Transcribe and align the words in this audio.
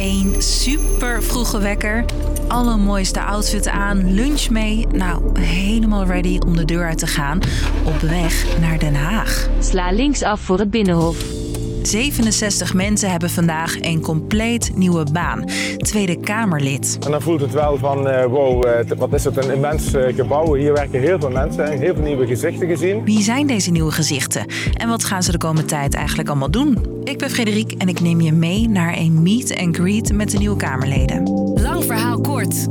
Een 0.00 0.34
super 0.38 1.22
vroege 1.22 1.58
wekker, 1.58 2.04
allermooiste 2.48 3.20
outfit 3.20 3.68
aan, 3.68 4.14
lunch 4.14 4.50
mee. 4.50 4.86
Nou, 4.92 5.40
helemaal 5.40 6.04
ready 6.04 6.38
om 6.46 6.56
de 6.56 6.64
deur 6.64 6.84
uit 6.84 6.98
te 6.98 7.06
gaan 7.06 7.40
op 7.84 8.00
weg 8.00 8.60
naar 8.60 8.78
Den 8.78 8.94
Haag. 8.94 9.48
Sla 9.58 9.90
links 9.90 10.22
af 10.22 10.40
voor 10.40 10.58
het 10.58 10.70
Binnenhof. 10.70 11.39
67 11.82 12.74
mensen 12.74 13.10
hebben 13.10 13.30
vandaag 13.30 13.80
een 13.80 14.00
compleet 14.00 14.76
nieuwe 14.76 15.06
baan. 15.12 15.44
Tweede 15.76 16.20
Kamerlid. 16.20 16.98
En 17.04 17.10
dan 17.10 17.22
voelt 17.22 17.40
het 17.40 17.52
wel 17.52 17.78
van, 17.78 18.08
uh, 18.08 18.24
wow, 18.24 18.66
uh, 18.66 18.72
wat 18.96 19.12
is 19.12 19.24
het 19.24 19.36
een 19.36 19.50
immens 19.54 19.94
uh, 19.94 20.14
gebouw. 20.14 20.54
Hier 20.54 20.72
werken 20.72 21.00
heel 21.00 21.18
veel 21.20 21.30
mensen 21.30 21.64
en 21.70 21.78
heel 21.78 21.94
veel 21.94 22.04
nieuwe 22.04 22.26
gezichten 22.26 22.68
gezien. 22.68 23.04
Wie 23.04 23.22
zijn 23.22 23.46
deze 23.46 23.70
nieuwe 23.70 23.90
gezichten? 23.90 24.46
En 24.74 24.88
wat 24.88 25.04
gaan 25.04 25.22
ze 25.22 25.32
de 25.32 25.38
komende 25.38 25.68
tijd 25.68 25.94
eigenlijk 25.94 26.28
allemaal 26.28 26.50
doen? 26.50 27.00
Ik 27.04 27.18
ben 27.18 27.30
Frederik 27.30 27.72
en 27.72 27.88
ik 27.88 28.00
neem 28.00 28.20
je 28.20 28.32
mee 28.32 28.68
naar 28.68 28.96
een 28.96 29.22
meet 29.22 29.56
and 29.56 29.76
greet 29.76 30.12
met 30.12 30.30
de 30.30 30.38
nieuwe 30.38 30.56
Kamerleden. 30.56 31.22
Lang 31.54 31.84
verhaal 31.84 32.20
kort. 32.20 32.66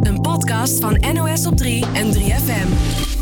Een 0.00 0.20
podcast 0.20 0.80
van 0.80 1.04
NOS 1.14 1.46
op 1.46 1.56
3 1.56 1.84
en 1.94 2.14
3FM. 2.14 3.15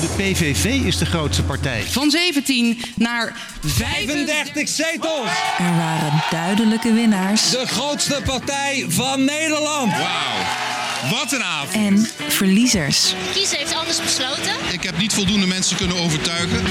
De 0.00 0.08
PVV 0.16 0.64
is 0.64 0.98
de 0.98 1.06
grootste 1.06 1.42
partij. 1.42 1.82
Van 1.82 2.10
17 2.10 2.82
naar 2.94 3.36
35 3.64 4.68
zetels. 4.68 5.28
Er 5.58 5.76
waren 5.76 6.22
duidelijke 6.30 6.92
winnaars. 6.92 7.50
De 7.50 7.66
grootste 7.66 8.20
partij 8.24 8.84
van 8.88 9.24
Nederland. 9.24 9.92
Wauw. 9.92 11.10
Wat 11.10 11.32
een 11.32 11.42
avond. 11.42 11.74
En 11.74 12.08
verliezers. 12.28 13.14
Kiezer 13.32 13.58
heeft 13.58 13.74
anders 13.74 14.02
besloten. 14.02 14.52
Ik 14.72 14.82
heb 14.82 14.98
niet 14.98 15.12
voldoende 15.12 15.46
mensen 15.46 15.76
kunnen 15.76 15.96
overtuigen. 15.96 16.64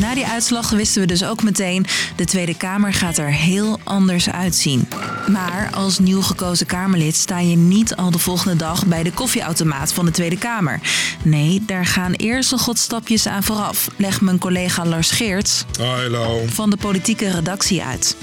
Na 0.00 0.14
die 0.14 0.26
uitslag 0.26 0.70
wisten 0.70 1.00
we 1.00 1.06
dus 1.06 1.24
ook 1.24 1.42
meteen, 1.42 1.86
de 2.16 2.24
Tweede 2.24 2.56
Kamer 2.56 2.92
gaat 2.92 3.18
er 3.18 3.32
heel 3.32 3.78
anders 3.84 4.30
uitzien. 4.30 4.88
Maar 5.28 5.70
als 5.74 5.98
nieuw 5.98 6.22
gekozen 6.22 6.66
Kamerlid 6.66 7.14
sta 7.14 7.38
je 7.38 7.56
niet 7.56 7.96
al 7.96 8.10
de 8.10 8.18
volgende 8.18 8.56
dag 8.56 8.86
bij 8.86 9.02
de 9.02 9.12
koffieautomaat 9.12 9.92
van 9.92 10.04
de 10.04 10.10
Tweede 10.10 10.38
Kamer. 10.38 10.80
Nee, 11.22 11.62
daar 11.66 11.86
gaan 11.86 12.12
eerst 12.12 12.50
nog 12.50 12.64
wat 12.64 12.78
stapjes 12.78 13.26
aan 13.26 13.42
vooraf, 13.42 13.88
legt 13.96 14.20
mijn 14.20 14.38
collega 14.38 14.86
Lars 14.86 15.10
Geerts 15.10 15.64
Hallo. 15.78 16.42
van 16.46 16.70
de 16.70 16.76
politieke 16.76 17.30
redactie 17.30 17.82
uit. 17.82 18.16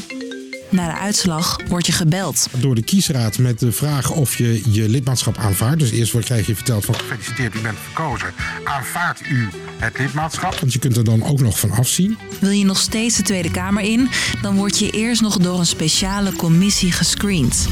Na 0.72 0.88
de 0.88 1.00
uitslag 1.00 1.58
word 1.68 1.86
je 1.86 1.92
gebeld. 1.92 2.48
Door 2.58 2.76
de 2.76 2.82
kiesraad 2.82 3.38
met 3.38 3.60
de 3.60 3.72
vraag 3.72 4.12
of 4.12 4.38
je 4.38 4.62
je 4.72 4.90
lidmaatschap 4.90 5.38
aanvaardt. 5.38 5.80
Dus 5.80 5.92
eerst 5.92 6.20
krijg 6.20 6.48
je 6.48 6.56
verteld 6.56 6.86
van 6.86 6.96
gefeliciteerd, 6.96 7.56
u 7.56 7.60
bent 7.60 7.78
verkozen. 7.84 8.34
Aanvaardt 8.64 9.22
u 9.30 9.50
het 9.78 9.98
lidmaatschap? 9.98 10.60
Want 10.60 10.74
je 10.74 10.80
kunt 10.80 10.98
er 10.98 11.04
dan 11.04 11.24
ook 11.24 11.40
nog 11.40 11.60
van 11.60 11.72
afzien. 11.72 12.18
Wil 12.40 12.50
je 12.50 12.66
nog 12.66 12.80
steeds 12.80 13.18
de 13.18 13.24
Tweede 13.24 13.52
Kamer 13.52 13.84
in, 13.84 14.10
dan 14.42 14.56
word 14.56 14.80
je 14.80 14.90
eerst 14.90 15.22
nog 15.22 15.38
door 15.38 15.60
een 15.60 15.66
speciale 15.66 16.34
commissie 16.34 16.92
gescreend. 16.92 17.68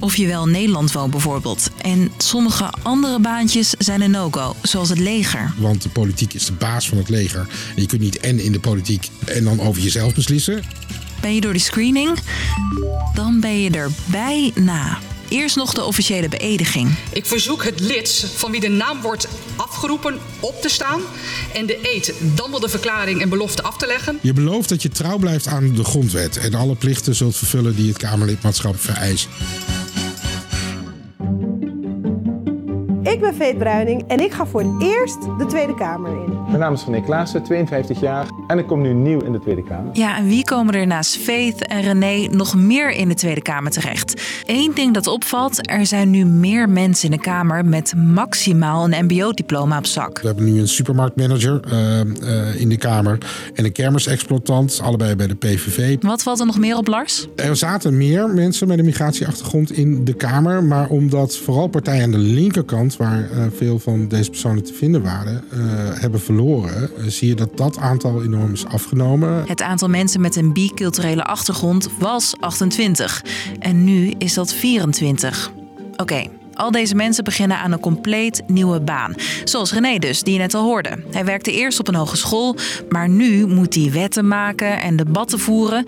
Of 0.00 0.16
je 0.16 0.26
wel 0.26 0.44
in 0.44 0.50
Nederland 0.50 0.92
woont 0.92 1.10
bijvoorbeeld. 1.10 1.70
En 1.80 2.10
sommige 2.18 2.72
andere 2.82 3.20
baantjes 3.20 3.70
zijn 3.70 4.00
een 4.00 4.10
no-go, 4.10 4.54
zoals 4.62 4.88
het 4.88 4.98
leger. 4.98 5.52
Want 5.56 5.82
de 5.82 5.88
politiek 5.88 6.34
is 6.34 6.46
de 6.46 6.52
baas 6.52 6.88
van 6.88 6.98
het 6.98 7.08
leger. 7.08 7.46
En 7.76 7.82
je 7.82 7.86
kunt 7.86 8.00
niet 8.00 8.18
en 8.18 8.38
in 8.38 8.52
de 8.52 8.60
politiek 8.60 9.08
en 9.24 9.44
dan 9.44 9.60
over 9.60 9.82
jezelf 9.82 10.14
beslissen. 10.14 10.62
Ben 11.24 11.34
je 11.34 11.40
door 11.40 11.52
die 11.52 11.62
screening? 11.62 12.18
Dan 13.14 13.40
ben 13.40 13.60
je 13.60 13.70
er 13.70 13.90
bijna. 14.04 14.98
Eerst 15.28 15.56
nog 15.56 15.74
de 15.74 15.84
officiële 15.84 16.28
beëdiging. 16.28 16.94
Ik 17.12 17.26
verzoek 17.26 17.64
het 17.64 17.80
lid 17.80 18.26
van 18.36 18.50
wie 18.50 18.60
de 18.60 18.68
naam 18.68 19.00
wordt 19.00 19.28
afgeroepen 19.56 20.18
op 20.40 20.62
te 20.62 20.68
staan 20.68 21.00
en 21.54 21.66
de 21.66 21.78
eed, 21.94 22.14
dan 22.20 22.50
wel 22.50 22.60
de 22.60 22.68
verklaring 22.68 23.20
en 23.20 23.28
belofte 23.28 23.62
af 23.62 23.76
te 23.76 23.86
leggen. 23.86 24.18
Je 24.22 24.32
belooft 24.32 24.68
dat 24.68 24.82
je 24.82 24.88
trouw 24.88 25.18
blijft 25.18 25.46
aan 25.46 25.74
de 25.74 25.84
grondwet 25.84 26.36
en 26.36 26.54
alle 26.54 26.74
plichten 26.74 27.14
zult 27.14 27.36
vervullen 27.36 27.76
die 27.76 27.88
het 27.88 27.98
Kamerlidmaatschap 27.98 28.80
vereisen. 28.80 29.30
Ik 33.14 33.20
ben 33.20 33.34
Veet 33.34 33.58
Bruining 33.58 34.04
en 34.06 34.20
ik 34.20 34.32
ga 34.32 34.46
voor 34.46 34.60
het 34.60 34.82
eerst 34.82 35.22
de 35.38 35.46
Tweede 35.46 35.74
Kamer 35.74 36.10
in. 36.10 36.42
Mijn 36.46 36.58
naam 36.58 36.72
is 36.72 36.84
René 36.84 37.00
Klaassen, 37.00 37.42
52 37.42 38.00
jaar 38.00 38.26
en 38.46 38.58
ik 38.58 38.66
kom 38.66 38.80
nu 38.80 38.92
nieuw 38.92 39.20
in 39.20 39.32
de 39.32 39.38
Tweede 39.38 39.62
Kamer. 39.62 39.90
Ja, 39.92 40.16
en 40.16 40.26
wie 40.26 40.44
komen 40.44 40.74
er 40.74 40.86
naast 40.86 41.16
Faith 41.16 41.66
en 41.66 41.82
René 41.82 42.28
nog 42.30 42.54
meer 42.54 42.90
in 42.90 43.08
de 43.08 43.14
Tweede 43.14 43.42
Kamer 43.42 43.70
terecht? 43.70 44.22
Eén 44.46 44.72
ding 44.74 44.94
dat 44.94 45.06
opvalt, 45.06 45.70
er 45.70 45.86
zijn 45.86 46.10
nu 46.10 46.24
meer 46.24 46.68
mensen 46.68 47.10
in 47.10 47.16
de 47.16 47.22
Kamer 47.22 47.64
met 47.64 47.94
maximaal 47.96 48.84
een 48.84 49.04
mbo-diploma 49.04 49.78
op 49.78 49.86
zak. 49.86 50.20
We 50.20 50.26
hebben 50.26 50.44
nu 50.44 50.60
een 50.60 50.68
supermarktmanager 50.68 51.60
uh, 51.72 52.00
uh, 52.00 52.60
in 52.60 52.68
de 52.68 52.76
Kamer 52.76 53.18
en 53.54 53.64
een 53.64 53.72
kermisexploitant, 53.72 54.80
allebei 54.82 55.16
bij 55.16 55.26
de 55.26 55.34
PVV. 55.34 55.96
Wat 56.00 56.22
valt 56.22 56.40
er 56.40 56.46
nog 56.46 56.58
meer 56.58 56.76
op, 56.76 56.86
Lars? 56.86 57.28
Er 57.36 57.56
zaten 57.56 57.96
meer 57.96 58.28
mensen 58.28 58.68
met 58.68 58.78
een 58.78 58.84
migratieachtergrond 58.84 59.72
in 59.72 60.04
de 60.04 60.14
Kamer, 60.14 60.64
maar 60.64 60.88
omdat 60.88 61.36
vooral 61.36 61.66
partijen 61.66 62.04
aan 62.04 62.10
de 62.10 62.18
linkerkant, 62.18 62.96
waar 63.04 63.30
uh, 63.30 63.44
veel 63.56 63.78
van 63.78 64.08
deze 64.08 64.30
personen 64.30 64.64
te 64.64 64.74
vinden 64.74 65.02
waren, 65.02 65.44
hebben 66.00 66.20
verloren, 66.20 66.90
zie 67.06 67.28
je 67.28 67.34
dat 67.34 67.56
dat 67.56 67.78
aantal 67.78 68.22
enorm 68.22 68.52
is 68.52 68.66
afgenomen. 68.66 69.44
Het 69.46 69.62
aantal 69.62 69.88
mensen 69.88 70.20
met 70.20 70.36
een 70.36 70.52
biculturele 70.52 71.24
achtergrond 71.24 71.88
was 71.98 72.34
28 72.40 73.24
en 73.58 73.84
nu 73.84 74.14
is 74.18 74.34
dat 74.34 74.54
24. 74.54 75.52
Oké. 75.96 76.26
Al 76.54 76.70
deze 76.70 76.94
mensen 76.94 77.24
beginnen 77.24 77.58
aan 77.58 77.72
een 77.72 77.80
compleet 77.80 78.42
nieuwe 78.46 78.80
baan. 78.80 79.14
Zoals 79.44 79.72
René 79.72 79.98
dus, 79.98 80.22
die 80.22 80.32
je 80.32 80.38
net 80.38 80.54
al 80.54 80.64
hoorde. 80.64 80.98
Hij 81.10 81.24
werkte 81.24 81.52
eerst 81.52 81.80
op 81.80 81.88
een 81.88 81.94
hogeschool, 81.94 82.56
maar 82.88 83.08
nu 83.08 83.46
moet 83.46 83.74
hij 83.74 83.90
wetten 83.92 84.28
maken 84.28 84.80
en 84.80 84.96
debatten 84.96 85.38
voeren. 85.38 85.84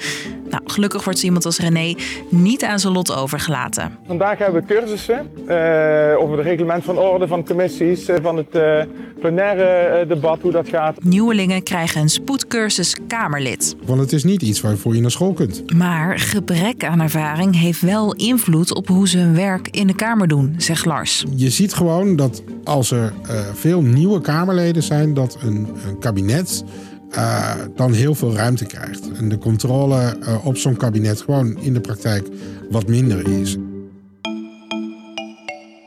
Nou, 0.51 0.63
gelukkig 0.67 1.05
wordt 1.05 1.23
iemand 1.23 1.45
als 1.45 1.59
René 1.59 1.95
niet 2.29 2.65
aan 2.65 2.79
zijn 2.79 2.93
lot 2.93 3.15
overgelaten. 3.15 3.99
Vandaag 4.07 4.39
hebben 4.39 4.61
we 4.61 4.75
cursussen 4.75 5.31
uh, 5.49 6.23
over 6.23 6.37
het 6.37 6.47
reglement 6.47 6.85
van 6.85 6.99
orde 6.99 7.27
van 7.27 7.45
commissies, 7.45 8.09
uh, 8.09 8.17
van 8.23 8.37
het 8.37 8.55
uh, 8.55 8.83
plenaire 9.21 10.07
debat, 10.07 10.39
hoe 10.41 10.53
dat 10.53 10.69
gaat. 10.69 11.05
Nieuwelingen 11.05 11.63
krijgen 11.63 12.01
een 12.01 12.09
spoedcursus 12.09 12.97
Kamerlid. 13.07 13.77
Want 13.85 14.01
het 14.01 14.13
is 14.13 14.25
niet 14.25 14.43
iets 14.43 14.61
waarvoor 14.61 14.95
je 14.95 15.01
naar 15.01 15.11
school 15.11 15.33
kunt. 15.33 15.75
Maar 15.77 16.19
gebrek 16.19 16.85
aan 16.85 17.01
ervaring 17.01 17.61
heeft 17.61 17.81
wel 17.81 18.15
invloed 18.15 18.75
op 18.75 18.89
hoe 18.89 19.09
ze 19.09 19.19
hun 19.19 19.35
werk 19.35 19.69
in 19.69 19.87
de 19.87 19.95
Kamer 19.95 20.29
doen, 20.29 20.55
zegt 20.57 20.85
Lars. 20.85 21.25
Je 21.35 21.51
ziet 21.51 21.75
gewoon 21.75 22.17
dat 22.17 22.43
als 22.65 22.91
er 22.91 23.13
veel 23.55 23.81
nieuwe 23.81 24.21
Kamerleden 24.21 24.83
zijn, 24.83 25.15
dat 25.15 25.39
een, 25.43 25.69
een 25.87 25.99
kabinet 25.99 26.65
uh, 27.11 27.55
dan 27.77 27.93
heel 27.93 28.15
veel 28.15 28.35
ruimte 28.35 28.65
krijgt. 28.65 29.13
En 29.13 29.29
de 29.29 29.39
controle 29.39 30.17
uh, 30.21 30.47
op 30.47 30.57
zo'n 30.57 30.77
kabinet 30.77 31.21
gewoon 31.21 31.59
in 31.61 31.73
de 31.73 31.81
praktijk 31.81 32.29
wat 32.71 32.87
minder 32.87 33.41
is. 33.41 33.57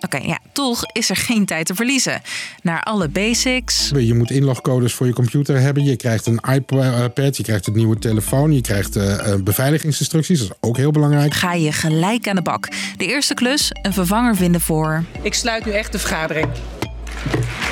Oké, 0.02 0.18
okay, 0.18 0.30
ja, 0.30 0.40
toch 0.54 0.86
is 0.86 1.10
er 1.10 1.16
geen 1.16 1.46
tijd 1.46 1.66
te 1.66 1.76
verliezen. 1.76 2.22
Naar 2.62 2.84
alle 2.84 3.08
basics. 3.08 3.92
Je 3.96 4.14
moet 4.14 4.32
inlogcodes 4.32 4.94
voor 4.94 5.08
je 5.08 5.14
computer 5.14 5.60
hebben. 5.60 5.84
Je 5.84 5.96
krijgt 5.96 6.26
een 6.26 6.40
iPad, 6.54 7.38
je 7.38 7.44
krijgt 7.44 7.68
een 7.68 7.74
nieuwe 7.74 8.00
telefoon. 8.00 8.54
Je 8.54 8.62
krijgt 8.62 8.98
uh, 8.98 9.36
beveiligingsinstructies, 9.44 10.40
dat 10.40 10.48
is 10.48 10.70
ook 10.70 10.78
heel 10.78 10.92
belangrijk. 10.92 11.34
Ga 11.34 11.54
je 11.54 11.72
gelijk 11.72 12.28
aan 12.28 12.36
de 12.36 12.42
bak. 12.42 12.68
De 12.98 13.06
eerste 13.06 13.34
klus, 13.34 13.70
een 13.82 13.94
vervanger 13.94 14.36
vinden 14.36 14.62
voor... 14.62 15.04
Ik 15.22 15.34
sluit 15.34 15.66
nu 15.66 15.72
echt 15.72 15.92
de 15.92 16.00
vergadering. 16.00 16.48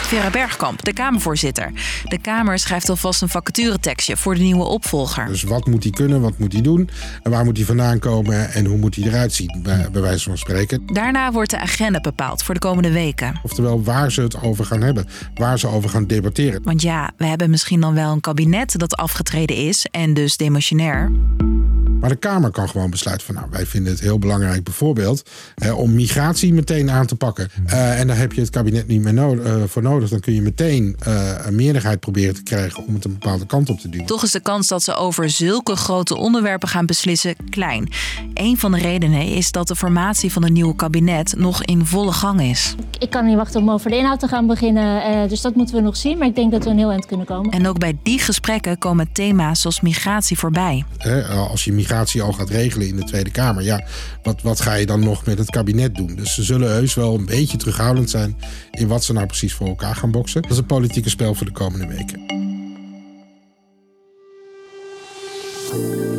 Vera 0.07 0.29
Bergkamp, 0.29 0.83
de 0.83 0.93
Kamervoorzitter. 0.93 1.71
De 2.03 2.17
Kamer 2.17 2.59
schrijft 2.59 2.89
alvast 2.89 3.21
een 3.21 3.29
vacaturetekstje 3.29 4.17
voor 4.17 4.35
de 4.35 4.41
nieuwe 4.41 4.63
opvolger. 4.63 5.27
Dus 5.27 5.43
wat 5.43 5.65
moet 5.65 5.83
hij 5.83 5.91
kunnen, 5.91 6.21
wat 6.21 6.37
moet 6.37 6.53
hij 6.53 6.61
doen? 6.61 6.89
En 7.23 7.31
waar 7.31 7.45
moet 7.45 7.57
hij 7.57 7.65
vandaan 7.65 7.99
komen 7.99 8.53
en 8.53 8.65
hoe 8.65 8.77
moet 8.77 8.95
hij 8.95 9.05
eruit 9.05 9.33
zien, 9.33 9.59
bij, 9.63 9.87
bij 9.91 10.01
wijze 10.01 10.23
van 10.23 10.37
spreken. 10.37 10.81
Daarna 10.85 11.31
wordt 11.31 11.49
de 11.49 11.59
agenda 11.59 11.99
bepaald 11.99 12.43
voor 12.43 12.53
de 12.53 12.59
komende 12.59 12.91
weken. 12.91 13.39
Oftewel 13.43 13.83
waar 13.83 14.11
ze 14.11 14.21
het 14.21 14.41
over 14.41 14.65
gaan 14.65 14.81
hebben, 14.81 15.07
waar 15.35 15.59
ze 15.59 15.67
over 15.67 15.89
gaan 15.89 16.07
debatteren. 16.07 16.63
Want 16.63 16.81
ja, 16.81 17.11
we 17.17 17.25
hebben 17.25 17.49
misschien 17.49 17.79
dan 17.79 17.93
wel 17.93 18.11
een 18.11 18.21
kabinet 18.21 18.79
dat 18.79 18.95
afgetreden 18.95 19.55
is 19.55 19.85
en 19.91 20.13
dus 20.13 20.37
demissionair. 20.37 21.11
Maar 21.99 22.09
de 22.09 22.15
Kamer 22.15 22.51
kan 22.51 22.69
gewoon 22.69 22.89
besluiten 22.89 23.25
van 23.25 23.35
nou, 23.35 23.47
wij 23.51 23.65
vinden 23.65 23.91
het 23.91 24.01
heel 24.01 24.19
belangrijk 24.19 24.63
bijvoorbeeld 24.63 25.29
eh, 25.55 25.77
om 25.77 25.93
migratie 25.93 26.53
meteen 26.53 26.91
aan 26.91 27.05
te 27.05 27.15
pakken. 27.15 27.49
Uh, 27.67 27.99
en 27.99 28.07
daar 28.07 28.17
heb 28.17 28.33
je 28.33 28.41
het 28.41 28.49
kabinet 28.49 28.87
niet 28.87 29.01
meer 29.01 29.13
nodig, 29.13 29.45
uh, 29.45 29.63
voor 29.67 29.81
nodig. 29.81 30.09
Dan 30.09 30.19
kun 30.19 30.33
je 30.33 30.41
meteen 30.41 30.97
uh, 31.07 31.31
een 31.45 31.55
meerderheid 31.55 31.99
proberen 31.99 32.35
te 32.35 32.43
krijgen 32.43 32.85
om 32.85 32.93
het 32.93 33.05
een 33.05 33.11
bepaalde 33.11 33.45
kant 33.45 33.69
op 33.69 33.79
te 33.79 33.89
duwen. 33.89 34.05
Toch 34.07 34.23
is 34.23 34.31
de 34.31 34.39
kans 34.39 34.67
dat 34.67 34.83
ze 34.83 34.95
over 34.95 35.29
zulke 35.29 35.75
grote 35.75 36.15
onderwerpen 36.15 36.69
gaan 36.69 36.85
beslissen 36.85 37.35
klein. 37.49 37.89
Een 38.33 38.57
van 38.57 38.71
de 38.71 38.77
redenen 38.77 39.21
is 39.21 39.51
dat 39.51 39.67
de 39.67 39.75
formatie 39.75 40.31
van 40.31 40.43
een 40.43 40.53
nieuwe 40.53 40.75
kabinet 40.75 41.33
nog 41.37 41.63
in 41.63 41.85
volle 41.85 42.11
gang 42.11 42.41
is. 42.41 42.75
Ik 42.99 43.09
kan 43.09 43.25
niet 43.25 43.35
wachten 43.35 43.61
om 43.61 43.71
over 43.71 43.89
de 43.89 43.97
inhoud 43.97 44.19
te 44.19 44.27
gaan 44.27 44.47
beginnen. 44.47 45.29
dus 45.29 45.41
dat 45.41 45.55
moeten 45.55 45.75
we 45.75 45.81
nog 45.81 45.97
zien. 45.97 46.17
Maar 46.17 46.27
ik 46.27 46.35
denk 46.35 46.51
dat 46.51 46.63
we 46.63 46.69
een 46.69 46.77
heel 46.77 46.91
eind 46.91 47.05
kunnen 47.05 47.25
komen. 47.25 47.51
En 47.51 47.67
ook 47.67 47.79
bij 47.79 47.97
die 48.03 48.19
gesprekken 48.19 48.77
komen 48.77 49.11
thema's 49.11 49.61
zoals 49.61 49.81
migratie 49.81 50.37
voorbij. 50.37 50.85
als 51.49 51.63
je 51.63 51.73
migratie 51.73 51.86
al 51.91 52.33
gaat 52.33 52.49
regelen 52.49 52.87
in 52.87 52.95
de 52.95 53.03
Tweede 53.03 53.31
Kamer. 53.31 53.63
Ja, 53.63 53.85
wat, 54.23 54.41
wat 54.41 54.61
ga 54.61 54.73
je 54.73 54.85
dan 54.85 54.99
nog 54.99 55.25
met 55.25 55.37
het 55.37 55.49
kabinet 55.49 55.95
doen? 55.95 56.15
Dus 56.15 56.33
ze 56.33 56.43
zullen 56.43 56.71
heus 56.71 56.93
wel 56.93 57.15
een 57.15 57.25
beetje 57.25 57.57
terughoudend 57.57 58.09
zijn 58.09 58.37
in 58.71 58.87
wat 58.87 59.03
ze 59.03 59.13
nou 59.13 59.25
precies 59.25 59.53
voor 59.53 59.67
elkaar 59.67 59.95
gaan 59.95 60.11
boksen. 60.11 60.41
Dat 60.41 60.51
is 60.51 60.57
een 60.57 60.65
politieke 60.65 61.09
spel 61.09 61.33
voor 61.33 61.45
de 61.45 61.51
komende 61.51 61.87
weken. 61.87 62.45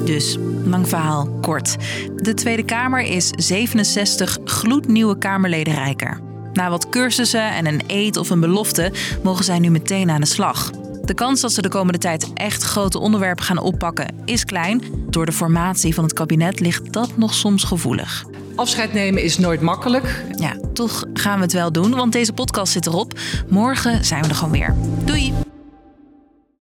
Dus, 0.04 0.36
lang 0.64 0.88
verhaal, 0.88 1.28
kort. 1.40 1.76
De 2.16 2.34
Tweede 2.34 2.64
Kamer 2.64 3.00
is 3.00 3.30
67 3.36 4.38
gloednieuwe 4.44 5.18
Kamerleden 5.18 5.74
rijker. 5.74 6.20
Na 6.52 6.70
wat 6.70 6.88
cursussen 6.88 7.50
en 7.54 7.66
een 7.66 7.82
eed 7.86 8.16
of 8.16 8.30
een 8.30 8.40
belofte 8.40 8.92
mogen 9.22 9.44
zij 9.44 9.58
nu 9.58 9.70
meteen 9.70 10.10
aan 10.10 10.20
de 10.20 10.26
slag. 10.26 10.70
De 11.04 11.14
kans 11.14 11.40
dat 11.40 11.52
ze 11.52 11.62
de 11.62 11.68
komende 11.68 11.98
tijd 11.98 12.32
echt 12.34 12.62
grote 12.62 12.98
onderwerpen 12.98 13.44
gaan 13.44 13.58
oppakken 13.58 14.14
is 14.24 14.44
klein. 14.44 14.82
Door 15.10 15.26
de 15.26 15.32
formatie 15.32 15.94
van 15.94 16.04
het 16.04 16.12
kabinet 16.12 16.60
ligt 16.60 16.92
dat 16.92 17.16
nog 17.16 17.34
soms 17.34 17.64
gevoelig. 17.64 18.24
Afscheid 18.54 18.92
nemen 18.92 19.22
is 19.22 19.38
nooit 19.38 19.60
makkelijk. 19.60 20.24
Ja, 20.36 20.56
toch 20.72 21.04
gaan 21.12 21.36
we 21.36 21.42
het 21.42 21.52
wel 21.52 21.72
doen, 21.72 21.94
want 21.94 22.12
deze 22.12 22.32
podcast 22.32 22.72
zit 22.72 22.86
erop. 22.86 23.18
Morgen 23.48 24.04
zijn 24.04 24.22
we 24.22 24.28
er 24.28 24.34
gewoon 24.34 24.52
weer. 24.52 24.74
Doei! 25.04 25.32